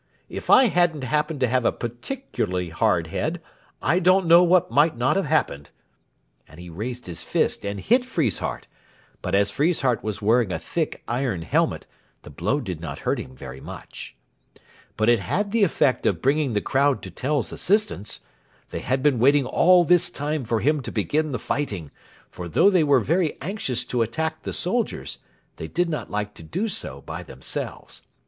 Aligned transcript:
If 0.29 0.49
I 0.49 0.65
hadn't 0.65 1.03
happened 1.03 1.41
to 1.41 1.47
have 1.47 1.63
a 1.63 1.71
particularly 1.71 2.69
hard 2.69 3.05
head 3.13 3.39
I 3.83 3.99
don't 3.99 4.25
know 4.25 4.41
what 4.41 4.71
might 4.71 4.97
not 4.97 5.15
have 5.15 5.27
happened;" 5.27 5.69
and 6.47 6.59
he 6.59 6.71
raised 6.71 7.05
his 7.05 7.21
fist 7.21 7.63
and 7.63 7.79
hit 7.79 8.03
Friesshardt; 8.03 8.65
but 9.21 9.35
as 9.35 9.51
Friesshardt 9.51 10.01
was 10.03 10.19
wearing 10.19 10.51
a 10.51 10.57
thick 10.57 11.03
iron 11.07 11.43
helmet 11.43 11.85
the 12.23 12.31
blow 12.31 12.59
did 12.59 12.81
not 12.81 12.97
hurt 13.05 13.19
him 13.19 13.35
very 13.35 13.61
much. 13.61 14.15
But 14.97 15.07
it 15.07 15.19
had 15.19 15.51
the 15.51 15.63
effect 15.63 16.07
of 16.07 16.19
bringing 16.19 16.53
the 16.53 16.61
crowd 16.61 17.03
to 17.03 17.11
Tell's 17.11 17.51
assistance. 17.51 18.21
They 18.71 18.79
had 18.79 19.03
been 19.03 19.19
waiting 19.19 19.45
all 19.45 19.83
this 19.83 20.09
time 20.09 20.45
for 20.45 20.61
him 20.61 20.81
to 20.81 20.91
begin 20.91 21.31
the 21.31 21.37
fighting, 21.37 21.91
for 22.31 22.47
though 22.47 22.71
they 22.71 22.83
were 22.83 23.01
very 23.01 23.37
anxious 23.39 23.85
to 23.85 24.01
attack 24.01 24.41
the 24.41 24.51
soldiers, 24.53 25.19
they 25.57 25.67
did 25.67 25.89
not 25.89 26.09
like 26.09 26.33
to 26.33 26.41
do 26.41 26.67
so 26.67 27.01
by 27.01 27.21
themselves. 27.21 28.01